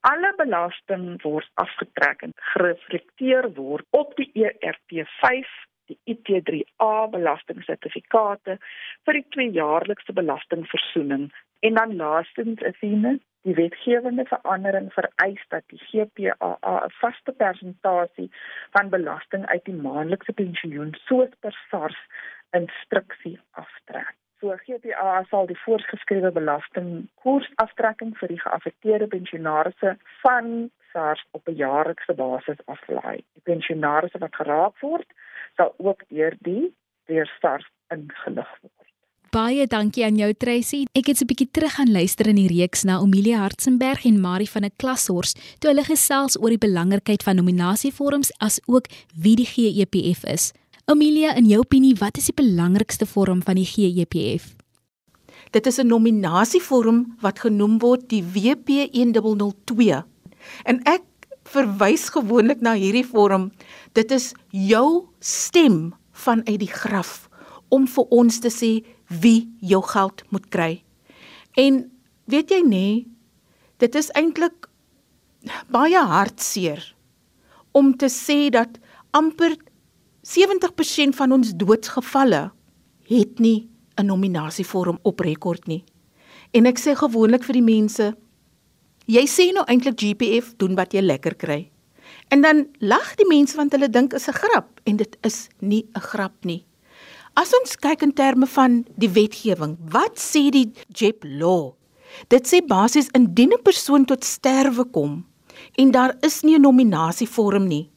Alle 0.00 0.32
belasting 0.36 1.22
word 1.22 1.48
afgetrek 1.54 2.22
en 2.22 2.32
gereflekteer 2.52 3.54
word 3.54 3.86
op 3.90 4.12
die 4.16 4.30
ERP5 4.34 5.48
die 5.88 5.98
IT3A 6.12 7.08
belastingsertifikate 7.16 8.58
vir 9.04 9.18
die 9.18 9.26
tweejaarlikse 9.36 10.12
belastingversoening 10.12 11.30
en 11.60 11.74
dan 11.74 11.96
laastens 11.96 12.60
is 12.60 12.76
hier 12.80 13.18
Die 13.46 13.54
wetgewende 13.54 14.24
verandering 14.24 14.92
vereis 14.92 15.44
dat 15.48 15.62
die 15.66 15.78
GPAA 15.78 16.84
'n 16.84 16.90
vaste 17.00 17.32
persentasie 17.32 18.30
van 18.70 18.88
belasting 18.88 19.46
uit 19.46 19.64
die 19.64 19.74
maandelikse 19.74 20.32
pensioen 20.32 20.94
soos 21.06 21.30
per 21.40 21.54
SARS 21.70 22.00
instruksie 22.50 23.40
aftrek. 23.50 24.14
So 24.40 24.54
GPAA 24.66 25.24
sal 25.30 25.46
die 25.46 25.58
voorgeskrewe 25.58 26.30
belastingkoers 26.30 27.48
aftrekking 27.54 28.12
vir 28.18 28.28
die 28.28 28.40
geaffekteerde 28.40 29.06
pensionaarsse 29.06 29.96
van 30.22 30.70
SARS 30.92 31.24
op 31.30 31.48
'n 31.48 31.58
jaarlikse 31.62 32.14
basis 32.14 32.66
aflaai. 32.66 33.16
Die 33.16 33.46
pensionaarsse 33.50 34.18
wat 34.18 34.34
geraak 34.34 34.78
word, 34.80 35.10
sal 35.56 35.74
ook 35.76 36.02
deur 36.08 36.36
die 36.38 36.74
deur 37.04 37.30
SARS 37.40 37.70
ingelig 37.88 38.52
word. 38.60 38.77
Baie 39.28 39.66
dankie 39.68 40.06
aan 40.06 40.16
jou 40.16 40.30
Tracy. 40.32 40.86
Ek 40.96 41.06
het 41.06 41.20
'n 41.20 41.26
bietjie 41.28 41.50
terug 41.52 41.74
gaan 41.74 41.92
luister 41.92 42.26
in 42.28 42.36
die 42.36 42.48
reeks 42.48 42.84
na 42.84 42.98
Omilie 42.98 43.36
Hartzenberg 43.36 44.04
en 44.04 44.20
Marie 44.20 44.48
van 44.48 44.64
'n 44.64 44.72
Klashorst 44.76 45.38
toe 45.58 45.70
hulle 45.70 45.84
gesels 45.84 46.38
oor 46.40 46.48
die 46.48 46.58
belangrikheid 46.58 47.22
van 47.22 47.36
nominasievorms 47.36 48.30
as 48.38 48.60
ook 48.66 48.86
wie 49.14 49.36
die 49.36 49.44
GEPF 49.44 50.24
is. 50.24 50.52
Omilie, 50.86 51.36
in 51.36 51.44
jou 51.46 51.58
opinie, 51.58 51.94
wat 51.98 52.16
is 52.16 52.24
die 52.24 52.34
belangrikste 52.34 53.06
vorm 53.06 53.42
van 53.42 53.54
die 53.54 53.66
GEPF? 53.66 54.54
Dit 55.50 55.66
is 55.66 55.78
'n 55.78 55.86
nominasievorm 55.86 57.16
wat 57.20 57.38
genoem 57.38 57.78
word 57.78 58.08
die 58.08 58.22
WP1002. 58.22 60.04
En 60.64 60.82
ek 60.84 61.02
verwys 61.44 62.08
gewoonlik 62.08 62.60
na 62.60 62.74
hierdie 62.74 63.06
vorm. 63.06 63.52
Dit 63.92 64.10
is 64.10 64.32
jou 64.50 65.06
stem 65.18 65.94
vanuit 66.12 66.58
die 66.58 66.72
graf 66.72 67.28
om 67.68 67.86
vir 67.86 68.04
ons 68.04 68.38
te 68.38 68.48
sê 68.48 68.84
wie 69.08 69.48
jou 69.60 69.82
geld 69.82 70.22
moet 70.28 70.48
kry. 70.48 70.82
En 71.56 71.90
weet 72.28 72.50
jy 72.50 72.60
nê, 72.62 72.88
dit 73.80 73.94
is 73.94 74.10
eintlik 74.18 74.68
baie 75.72 75.98
hartseer 75.98 76.82
om 77.72 77.94
te 77.96 78.08
sê 78.12 78.48
dat 78.52 78.78
amper 79.16 79.56
70% 80.28 81.16
van 81.16 81.32
ons 81.32 81.54
doodsgevalle 81.56 82.50
het 83.08 83.38
nie 83.38 83.68
'n 83.96 84.06
nominasievorm 84.06 84.98
op 85.02 85.20
rekord 85.20 85.66
nie. 85.66 85.84
En 86.52 86.66
ek 86.66 86.78
sê 86.78 86.94
gewoonlik 86.96 87.44
vir 87.44 87.52
die 87.52 87.62
mense, 87.62 88.14
jy 89.06 89.24
sê 89.26 89.52
nou 89.52 89.64
eintlik 89.66 89.98
GPF 90.00 90.54
doen 90.56 90.74
wat 90.74 90.92
jy 90.92 91.00
lekker 91.00 91.34
kry. 91.34 91.70
En 92.28 92.40
dan 92.40 92.66
lag 92.78 93.14
die 93.16 93.28
mense 93.28 93.56
want 93.56 93.72
hulle 93.72 93.88
dink 93.88 94.12
is 94.12 94.28
'n 94.28 94.32
grap 94.32 94.80
en 94.84 94.96
dit 94.96 95.16
is 95.22 95.48
nie 95.60 95.84
'n 95.94 96.00
grap 96.00 96.44
nie. 96.44 96.64
As 97.38 97.52
ons 97.54 97.76
kyk 97.78 98.00
in 98.02 98.10
terme 98.18 98.48
van 98.50 98.80
die 98.98 99.10
wetgewing, 99.14 99.76
wat 99.94 100.18
sê 100.18 100.48
die 100.50 100.72
JEP 100.90 101.22
law? 101.38 101.76
Dit 102.32 102.48
sê 102.50 102.58
basies 102.66 103.12
indien 103.14 103.52
'n 103.54 103.62
persoon 103.62 104.04
tot 104.10 104.24
sterwe 104.24 104.84
kom 104.90 105.22
en 105.78 105.90
daar 105.90 106.16
is 106.26 106.42
nie 106.42 106.56
'n 106.58 106.66
nominasievorm 106.66 107.68
nie, 107.68 107.90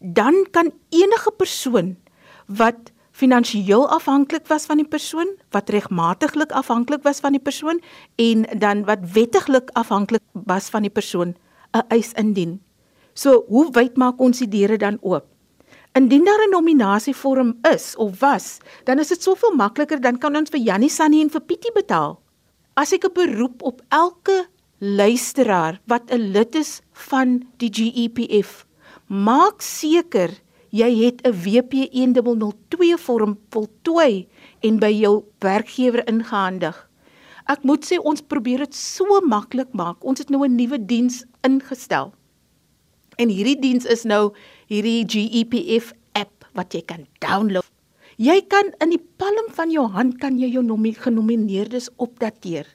dan 0.00 0.46
kan 0.50 0.72
enige 0.88 1.30
persoon 1.36 1.96
wat 2.46 2.92
finansiëel 3.12 3.84
afhanklik 3.88 4.48
was 4.48 4.64
van 4.66 4.76
die 4.76 4.88
persoon, 4.88 5.28
wat 5.50 5.68
regmatiglik 5.68 6.50
afhanklik 6.52 7.02
was 7.02 7.20
van 7.20 7.32
die 7.32 7.44
persoon 7.48 7.80
en 8.16 8.46
dan 8.58 8.84
wat 8.84 9.12
wettiglik 9.12 9.68
afhanklik 9.74 10.22
was 10.32 10.70
van 10.70 10.82
die 10.82 10.96
persoon 10.98 11.36
'n 11.74 11.84
eis 11.88 12.12
indien. 12.12 12.60
So, 13.14 13.44
hoe 13.48 13.70
wyd 13.72 13.96
maak 13.96 14.20
ons 14.20 14.38
die 14.38 14.48
deure 14.48 14.78
dan 14.78 14.98
oop? 15.02 15.29
Indien 15.92 16.24
daar 16.24 16.46
'n 16.46 16.50
nominasievorm 16.50 17.58
is 17.62 17.96
of 17.96 18.20
was, 18.20 18.58
dan 18.84 18.98
is 18.98 19.08
dit 19.08 19.22
soveel 19.22 19.54
makliker 19.54 20.00
dan 20.00 20.18
kan 20.18 20.36
ons 20.36 20.50
vir 20.50 20.60
Jannie 20.60 20.88
Sannie 20.90 21.22
en 21.22 21.30
vir 21.30 21.40
Pietie 21.40 21.72
betaal. 21.74 22.20
As 22.74 22.92
ek 22.92 23.04
'n 23.04 23.12
beroep 23.12 23.62
op 23.62 23.82
elke 23.88 24.46
luisteraar 24.78 25.80
wat 25.86 26.10
'n 26.10 26.30
lid 26.32 26.54
is 26.54 26.80
van 26.92 27.42
die 27.56 27.70
GEPF, 27.70 28.66
maak 29.06 29.62
seker 29.62 30.30
jy 30.70 31.04
het 31.04 31.26
'n 31.26 31.32
WP1002 31.32 32.96
vorm 32.96 33.38
voltooi 33.50 34.28
en 34.60 34.78
by 34.78 34.92
jou 34.92 35.24
werkgewer 35.38 36.06
ingehandig. 36.06 36.88
Ek 37.46 37.62
moet 37.62 37.84
sê 37.84 37.98
ons 37.98 38.20
probeer 38.20 38.58
dit 38.58 38.74
so 38.74 39.20
maklik 39.26 39.72
maak. 39.72 40.04
Ons 40.04 40.18
het 40.18 40.30
nou 40.30 40.46
'n 40.46 40.54
nuwe 40.54 40.78
diens 40.86 41.24
ingestel. 41.42 42.12
En 43.16 43.28
hierdie 43.28 43.58
diens 43.58 43.84
is 43.84 44.04
nou 44.04 44.32
hierdie 44.70 45.02
GEPF 45.10 45.90
app 46.14 46.46
wat 46.54 46.74
jy 46.74 46.82
kan 46.86 47.06
download. 47.22 47.66
Jy 48.20 48.36
kan 48.52 48.68
in 48.84 48.92
die 48.94 49.02
palm 49.18 49.48
van 49.56 49.72
jou 49.72 49.86
hand 49.90 50.18
kan 50.20 50.36
jy 50.38 50.52
jou 50.52 50.62
genomineerdes 50.94 51.88
opdateer. 51.96 52.66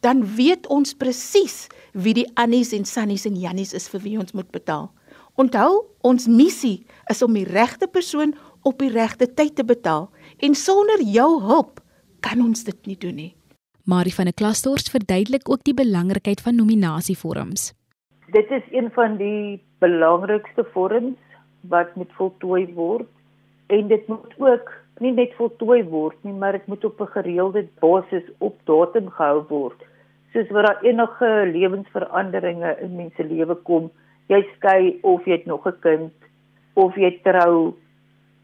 Dan 0.00 0.24
weet 0.36 0.66
ons 0.66 0.94
presies 0.94 1.68
wie 1.92 2.14
die 2.14 2.26
Annies 2.34 2.72
en 2.72 2.84
Sannies 2.84 3.26
en 3.26 3.36
Jannies 3.36 3.74
is 3.74 3.88
vir 3.88 4.00
wie 4.00 4.18
ons 4.18 4.32
moet 4.32 4.50
betaal. 4.50 4.90
Onthou, 5.36 5.86
ons 6.02 6.26
missie 6.26 6.86
is 7.10 7.22
om 7.22 7.34
die 7.34 7.44
regte 7.44 7.86
persoon 7.86 8.34
op 8.62 8.78
die 8.78 8.90
regte 8.90 9.26
tyd 9.26 9.56
te 9.56 9.64
betaal 9.64 10.10
en 10.40 10.54
sonder 10.54 11.02
jou 11.02 11.40
hulp 11.42 11.80
kan 12.20 12.40
ons 12.40 12.64
dit 12.64 12.86
nie 12.86 12.96
doen 12.96 13.14
nie. 13.14 13.34
Marie 13.84 14.14
van 14.14 14.24
der 14.24 14.34
Klastors 14.34 14.88
verduidelik 14.88 15.50
ook 15.50 15.62
die 15.62 15.74
belangrikheid 15.74 16.40
van 16.40 16.56
nominasievorms. 16.56 17.74
Dit 18.32 18.50
is 18.50 18.64
een 18.72 18.88
van 18.94 19.18
die 19.20 19.60
belangrikste 19.84 20.64
vorms 20.72 21.18
wat 21.68 21.94
moet 21.94 22.12
voltooi 22.12 22.66
word 22.74 23.08
en 23.66 23.88
dit 23.88 24.08
moet 24.08 24.34
ook 24.38 24.72
nie 25.02 25.12
net 25.12 25.34
voltooi 25.38 25.82
word 25.90 26.16
nie, 26.22 26.32
maar 26.32 26.52
dit 26.52 26.66
moet 26.66 26.84
op 26.84 27.00
'n 27.00 27.14
gereelde 27.16 27.66
basis 27.80 28.26
op 28.38 28.56
datum 28.64 29.10
gehou 29.10 29.44
word. 29.48 29.78
Soos 30.32 30.50
wat 30.50 30.66
daar 30.66 30.82
enige 30.82 31.50
lewensveranderinge 31.52 32.76
in 32.80 32.96
mense 32.96 33.24
lewe 33.24 33.54
kom, 33.54 33.90
jy 34.28 34.42
skei 34.56 34.98
of 35.02 35.24
jy 35.24 35.32
het 35.32 35.46
nog 35.46 35.66
'n 35.66 35.80
kind 35.80 36.12
of 36.74 36.94
jy 36.96 37.10
trou, 37.22 37.74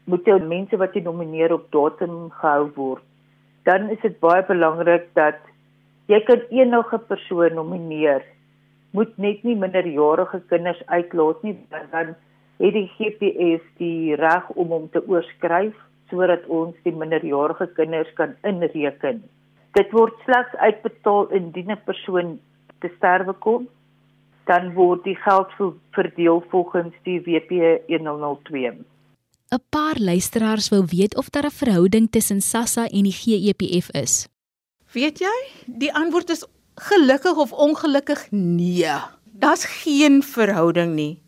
moet 0.05 0.25
jy 0.25 0.39
mense 0.39 0.77
wat 0.77 0.93
jy 0.93 1.01
nomineer 1.01 1.53
op 1.53 1.71
datum 1.71 2.29
gehou 2.29 2.71
word. 2.75 3.03
Dan 3.63 3.89
is 3.89 4.01
dit 4.01 4.19
baie 4.19 4.43
belangrik 4.43 5.07
dat 5.13 5.39
jy 6.07 6.19
kan 6.21 6.41
enige 6.49 6.97
persoon 6.97 7.53
nomineer. 7.53 8.23
Moet 8.91 9.17
net 9.17 9.43
nie 9.43 9.55
minderjarige 9.55 10.41
kinders 10.49 10.81
uitlaat 10.87 11.43
nie, 11.43 11.57
want 11.69 11.91
dan 11.91 12.15
het 12.61 12.73
die 12.77 12.89
GPS 12.97 13.63
die 13.81 14.15
reg 14.15 14.49
om 14.49 14.73
hom 14.75 14.87
te 14.93 15.01
oorskryf 15.07 15.75
sodat 16.11 16.45
ons 16.51 16.75
die 16.85 16.93
minderjarige 16.93 17.69
kinders 17.77 18.09
kan 18.17 18.35
inreken. 18.47 19.21
Dit 19.77 19.93
word 19.95 20.17
slegs 20.25 20.55
uitbetaal 20.59 21.31
indien 21.37 21.71
'n 21.71 21.83
persoon 21.85 22.39
te 22.79 22.89
sterwe 22.97 23.33
kom, 23.33 23.67
dan 24.45 24.73
word 24.73 25.03
die 25.03 25.15
geld 25.15 25.47
verdeel 25.95 26.43
volgens 26.51 26.93
die 27.03 27.19
WP 27.21 27.51
1002. 27.87 28.83
'n 29.51 29.63
paar 29.69 29.97
luisteraars 29.99 30.69
wou 30.69 30.83
weet 30.85 31.17
of 31.17 31.29
daar 31.29 31.45
'n 31.45 31.59
verhouding 31.63 32.11
tussen 32.11 32.41
SASSA 32.41 32.87
en 32.87 33.03
die 33.03 33.17
GEPF 33.21 33.89
is. 33.91 34.27
Weet 34.91 35.19
jy? 35.19 35.37
Die 35.65 35.93
antwoord 35.93 36.29
is 36.29 36.47
gelukkig 36.75 37.35
of 37.35 37.51
ongelukkig 37.51 38.31
nee. 38.31 38.95
Daar's 39.31 39.65
geen 39.65 40.23
verhouding 40.23 40.93
nie. 40.93 41.21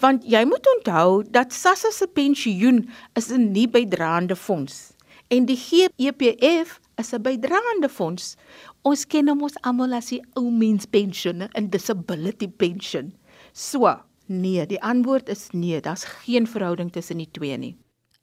Want 0.00 0.24
jy 0.24 0.44
moet 0.44 0.66
onthou 0.76 1.24
dat 1.30 1.52
SASSA 1.52 1.90
se 1.90 2.06
pensioen 2.06 2.88
is 3.14 3.30
'n 3.30 3.52
nie 3.52 3.68
bydraende 3.68 4.36
fonds 4.36 4.90
en 5.30 5.46
die 5.46 5.56
GEPF 5.56 6.78
is 6.98 7.12
'n 7.14 7.22
bydraende 7.22 7.88
fonds. 7.88 8.36
Ons 8.82 9.06
ken 9.06 9.28
hom 9.28 9.42
ons 9.42 9.60
almal 9.60 9.92
as 9.92 10.10
die 10.10 10.22
ou 10.34 10.50
mens 10.50 10.86
pensioen 10.86 11.48
en 11.52 11.70
disability 11.70 12.48
pension. 12.48 13.12
So, 13.52 14.00
nee, 14.26 14.66
die 14.66 14.82
antwoord 14.82 15.28
is 15.28 15.48
nee, 15.50 15.80
daar's 15.80 16.04
geen 16.04 16.46
verhouding 16.46 16.92
tussen 16.92 17.16
die 17.16 17.28
twee 17.30 17.56
nie. 17.56 17.76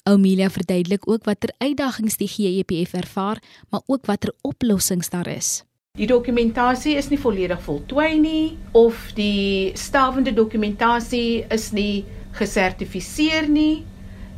Oumelia 0.04 0.50
verduidelik 0.50 1.10
ook 1.10 1.24
watter 1.24 1.54
uitdagings 1.58 2.18
die 2.18 2.28
GEPF 2.28 2.94
ervaar, 2.94 3.44
maar 3.70 3.82
ook 3.86 4.06
watter 4.06 4.34
oplossings 4.42 5.10
daar 5.10 5.28
is. 5.28 5.64
Die 5.98 6.06
dokumentasie 6.06 6.94
is 6.94 7.08
nie 7.10 7.18
volledig 7.18 7.62
voltooi 7.66 8.20
nie 8.22 8.58
of 8.78 9.00
die 9.18 9.74
stawende 9.74 10.34
dokumentasie 10.38 11.42
is 11.54 11.72
nie 11.74 12.06
gesertifiseer 12.38 13.48
nie 13.50 13.82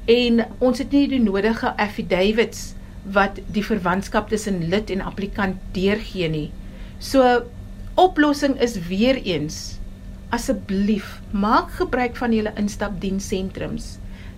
en 0.10 0.46
ons 0.64 0.80
het 0.80 0.96
nie 0.96 1.10
die 1.12 1.20
nodige 1.20 1.74
affidavits 1.76 2.70
wat 3.12 3.42
die 3.52 3.66
verwantskap 3.66 4.32
tussen 4.32 4.64
lid 4.72 4.88
en 4.94 5.04
applikant 5.04 5.60
deurgee 5.76 6.32
nie. 6.32 6.48
So 7.04 7.28
oplossing 8.00 8.56
is 8.64 8.80
weer 8.88 9.20
eens 9.20 9.80
asseblief 10.32 11.18
maak 11.36 11.76
gebruik 11.82 12.16
van 12.22 12.32
julle 12.36 12.56
instapdienssentrums. 12.62 13.98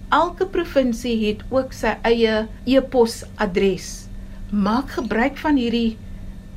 Elke 0.10 0.48
provinsie 0.50 1.20
het 1.28 1.46
ook 1.54 1.76
sy 1.76 2.00
eie 2.08 2.48
e-posadres. 2.66 4.08
Maak 4.50 4.98
gebruik 4.98 5.38
van 5.40 5.60
hierdie 5.62 6.00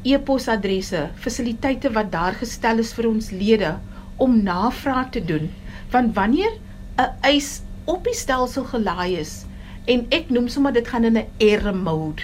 e-posadresse, 0.04 1.08
fasiliteite 1.16 1.90
wat 1.96 2.12
daar 2.12 2.36
gestel 2.36 2.82
is 2.82 2.92
vir 2.96 3.08
ons 3.08 3.30
lede 3.32 3.74
om 4.20 4.42
navraag 4.44 5.10
te 5.16 5.24
doen. 5.24 5.48
Want 5.90 6.14
wanneer 6.14 6.52
'n 6.98 7.10
eis 7.20 7.62
op 7.84 8.04
die 8.04 8.14
stelsel 8.14 8.64
gelaai 8.64 9.16
is 9.20 9.44
en 9.84 10.06
ek 10.10 10.30
noem 10.30 10.48
sommer 10.48 10.72
dit 10.72 10.88
gaan 10.88 11.04
in 11.04 11.18
'n 11.18 11.28
error 11.38 11.76
mode. 11.76 12.22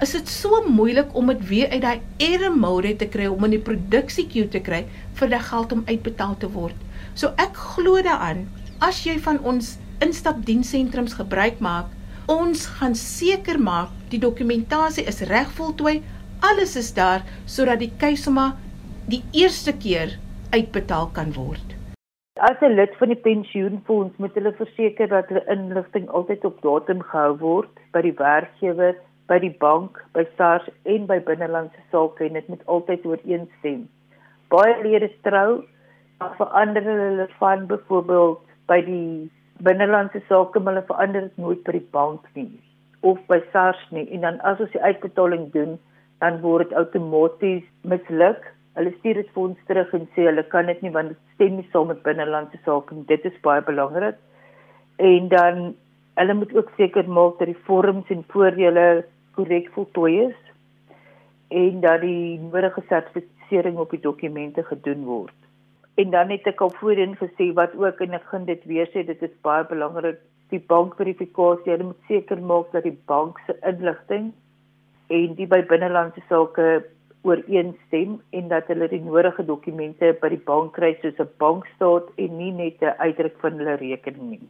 Is 0.00 0.12
dit 0.12 0.28
so 0.28 0.62
moeilik 0.68 1.14
om 1.14 1.26
dit 1.26 1.48
weer 1.48 1.70
uit 1.70 1.82
daai 1.82 2.00
error 2.18 2.56
mode 2.56 2.96
te 2.96 3.06
kry 3.06 3.26
om 3.26 3.44
in 3.44 3.50
die 3.50 3.66
produksie 3.68 4.26
queue 4.26 4.48
te 4.48 4.60
kry 4.60 4.86
vir 5.14 5.28
die 5.28 5.38
geld 5.38 5.72
om 5.72 5.84
uitbetaal 5.86 6.36
te 6.38 6.50
word. 6.50 6.74
So 7.14 7.34
ek 7.36 7.56
glo 7.56 8.02
daaraan 8.02 8.48
as 8.80 9.04
jy 9.04 9.18
van 9.20 9.38
ons 9.46 9.76
instapdienssentrums 10.02 11.14
gebruik 11.14 11.60
maak, 11.60 11.86
ons 12.26 12.66
gaan 12.66 12.94
seker 12.94 13.60
maak 13.60 13.90
die 14.10 14.18
dokumentasie 14.18 15.04
is 15.06 15.20
reg 15.20 15.50
voltooi, 15.58 16.02
alles 16.42 16.76
is 16.76 16.90
daar 16.94 17.22
sodat 17.46 17.78
die 17.78 17.92
keisoma 18.02 18.52
die 19.12 19.22
eerste 19.32 19.72
keer 19.84 20.18
uitbetaal 20.52 21.08
kan 21.18 21.32
word. 21.36 21.74
As 22.48 22.58
'n 22.60 22.74
lid 22.74 22.94
van 22.98 23.08
die 23.08 23.22
pensioenfonds 23.28 24.18
moet 24.18 24.34
hulle 24.34 24.52
verseker 24.58 25.08
dat 25.08 25.28
hulle 25.28 25.44
inligting 25.54 26.08
altyd 26.08 26.44
op 26.44 26.62
datum 26.62 27.02
gehou 27.02 27.38
word 27.38 27.82
by 27.92 28.02
die 28.02 28.16
werkgewer, 28.18 28.96
by 29.28 29.38
die 29.38 29.54
bank, 29.60 30.00
by 30.12 30.24
SARS 30.36 30.66
en 30.84 31.06
by 31.06 31.18
binnelandse 31.28 31.84
sake 31.92 32.24
en 32.26 32.32
dit 32.32 32.48
moet 32.48 32.66
altyd 32.66 33.06
ooreenstem. 33.06 33.86
Baie 34.48 34.74
lede 34.82 35.10
trou, 35.22 35.62
maar 36.18 36.34
verander 36.36 36.82
hulle 36.82 37.28
van 37.38 37.66
byvoorbeeld 37.66 38.42
by 38.66 38.80
die 38.80 39.30
binnelandse 39.62 40.22
sake, 40.28 40.58
maar 40.58 40.74
hulle 40.74 40.86
verander 40.90 41.20
dit 41.28 41.36
nooit 41.36 41.62
by 41.64 41.72
die 41.78 41.88
bank 41.90 42.26
nie 42.34 42.50
of 43.00 43.18
by 43.26 43.40
SARS 43.52 43.86
nie 43.90 44.06
en 44.10 44.20
dan 44.20 44.40
as 44.40 44.60
ons 44.60 44.70
die 44.70 44.82
uitbetaling 44.82 45.50
doen, 45.52 45.78
dan 46.22 46.40
word 46.46 46.70
dit 46.70 46.78
outomaties 46.78 47.68
misluk 47.82 48.52
Hulle 48.72 48.92
stuur 48.98 49.18
dit 49.20 49.32
vir 49.34 49.42
ons 49.42 49.64
terug 49.68 49.90
en 49.98 50.04
sê 50.16 50.24
hulle 50.24 50.42
kan 50.52 50.68
dit 50.70 50.78
nie 50.84 50.92
want 50.92 51.12
dit 51.12 51.18
stem 51.34 51.58
nie 51.58 51.66
saam 51.72 51.90
met 51.92 52.00
binnelandse 52.06 52.60
sake 52.64 52.94
en 52.94 53.02
dit 53.10 53.26
is 53.28 53.42
baie 53.44 53.64
belangrik. 53.66 54.16
En 55.08 55.28
dan 55.32 55.58
hulle 56.20 56.36
moet 56.38 56.54
ook 56.56 56.70
seker 56.78 57.08
maak 57.18 57.36
dat 57.40 57.50
die 57.50 57.64
vorms 57.66 58.08
en 58.14 58.24
voordele 58.32 58.86
korrek 59.36 59.68
voltooi 59.76 60.14
is 60.28 60.38
en 61.52 61.84
dat 61.84 62.00
die 62.00 62.40
nodige 62.40 62.84
sertifisering 62.88 63.76
op 63.84 63.92
die 63.92 64.00
dokumente 64.00 64.64
gedoen 64.64 65.04
word. 65.04 65.36
En 66.00 66.08
dan 66.16 66.32
het 66.32 66.48
ek 66.48 66.64
al 66.64 66.72
voorheen 66.80 67.12
gesê 67.20 67.50
wat 67.58 67.76
ook 67.76 68.00
en 68.00 68.16
ek 68.16 68.28
gaan 68.32 68.48
dit 68.48 68.64
weer 68.72 68.88
sê 68.94 69.04
dit 69.04 69.28
is 69.28 69.40
baie 69.44 69.68
belangrik 69.68 70.24
die 70.52 70.64
bankverifikasie. 70.72 71.74
Hulle 71.74 71.90
moet 71.92 72.08
seker 72.08 72.40
maak 72.40 72.72
dat 72.72 72.88
die 72.88 72.96
bank 73.12 73.40
se 73.44 73.58
inligting 73.68 74.32
en 75.08 75.34
die 75.34 75.46
by 75.46 75.62
binnelandse 75.68 76.22
sake 76.28 76.84
ooreenstem 77.22 78.20
en 78.30 78.48
dat 78.48 78.66
hulle 78.66 78.88
die 78.90 79.02
nodige 79.02 79.44
dokumente 79.46 80.16
by 80.22 80.32
die 80.32 80.42
bank 80.46 80.74
kry 80.78 80.96
soos 81.02 81.18
'n 81.18 81.30
bankstaat 81.38 82.10
en 82.16 82.36
nie 82.38 82.50
net 82.50 82.82
'n 82.82 82.98
uitdruk 82.98 83.36
van 83.40 83.58
hulle 83.58 83.76
rekening 83.76 84.30
nie. 84.30 84.48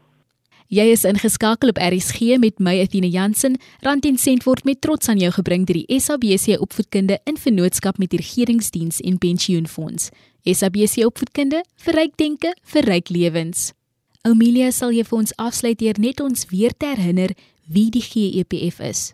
Jy 0.73 0.87
is 0.88 1.05
ingeskakel 1.05 1.69
op 1.69 1.77
RSG 1.77 2.38
met 2.41 2.59
my 2.59 2.81
Athena 2.81 3.07
Jansen. 3.07 3.59
Rand 3.83 4.07
en 4.09 4.17
sent 4.17 4.45
word 4.45 4.65
met 4.65 4.81
trots 4.81 5.09
aan 5.09 5.19
jou 5.19 5.29
gebring 5.31 5.67
deur 5.67 5.77
die 5.83 6.01
SABC 6.01 6.57
Opvoedkunde 6.61 7.19
in 7.25 7.37
vennootskap 7.37 7.99
met 7.99 8.11
die 8.11 8.19
Regeringsdiens 8.23 9.01
en 9.01 9.19
Pensioenfonds. 9.19 10.11
SABC 10.45 11.05
Opvoedkunde 11.05 11.61
vir 11.77 11.95
ryk 11.95 12.17
denke, 12.17 12.55
vir 12.62 12.88
ryk 12.88 13.09
lewens. 13.09 13.75
Amelia 14.25 14.71
sal 14.71 14.93
jy 14.93 15.05
vir 15.05 15.19
ons 15.19 15.37
afsluit 15.37 15.79
deur 15.79 15.99
net 15.99 16.21
ons 16.21 16.47
weer 16.49 16.73
te 16.73 16.87
herinner 16.87 17.37
wie 17.69 17.91
die 17.91 18.01
GEPF 18.01 18.81
is. 18.81 19.12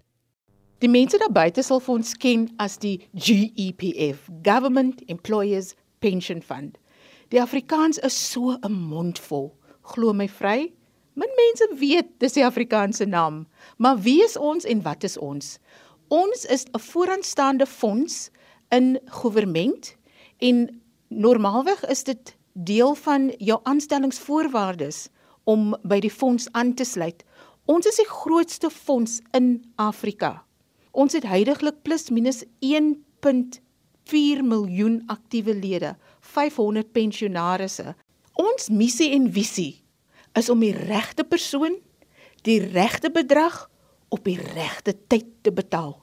Die 0.79 0.89
mense 0.89 1.19
daar 1.19 1.33
buite 1.35 1.63
sal 1.67 1.81
vir 1.83 1.97
ons 1.97 2.13
ken 2.23 2.45
as 2.63 2.77
die 2.79 3.01
GEPF, 3.11 4.29
Government 4.47 5.01
Employees 5.11 5.73
Pension 5.99 6.39
Fund. 6.39 6.77
Die 7.35 7.41
Afrikaans 7.43 7.99
is 8.07 8.15
so 8.15 8.55
'n 8.63 8.73
mondvol. 8.73 9.51
Glo 9.83 10.13
my 10.13 10.29
vry, 10.29 10.73
min 11.15 11.35
mense 11.35 11.67
weet 11.81 12.21
dis 12.21 12.33
die 12.33 12.47
Afrikaanse 12.47 13.07
naam. 13.07 13.47
Maar 13.79 13.99
wie 13.99 14.23
is 14.23 14.37
ons 14.37 14.65
en 14.65 14.83
wat 14.83 15.03
is 15.05 15.19
ons? 15.19 15.59
Ons 16.09 16.45
is 16.45 16.65
'n 16.65 16.79
vooraanstaande 16.79 17.67
fonds 17.67 18.31
in 18.71 19.01
regering 19.23 19.97
en 20.39 20.81
normaalweg 21.09 21.89
is 21.89 22.05
dit 22.05 22.37
deel 22.53 22.95
van 22.95 23.33
jou 23.39 23.61
aanstellingsvoorwaardes 23.63 25.09
om 25.45 25.75
by 25.83 25.99
die 25.99 26.11
fonds 26.11 26.47
aan 26.53 26.75
te 26.75 26.85
sluit. 26.85 27.25
Ons 27.67 27.87
is 27.87 27.97
die 27.97 28.09
grootste 28.09 28.71
fonds 28.71 29.21
in 29.33 29.73
Afrika. 29.77 30.48
Ons 30.99 31.15
het 31.15 31.27
heidaglik 31.31 31.85
plus 31.87 32.09
minus 32.11 32.43
1.4 32.65 34.43
miljoen 34.43 35.03
aktiewe 35.07 35.55
lede, 35.55 35.95
500 36.21 36.91
pensionaarsse. 36.93 37.95
Ons 38.35 38.67
missie 38.75 39.13
en 39.15 39.29
visie 39.31 39.85
is 40.39 40.51
om 40.51 40.59
die 40.63 40.75
regte 40.75 41.25
persoon 41.25 41.79
die 42.47 42.59
regte 42.63 43.11
bedrag 43.15 43.67
op 44.15 44.25
die 44.27 44.39
regte 44.39 44.95
tyd 45.11 45.27
te 45.47 45.53
betaal. 45.55 45.95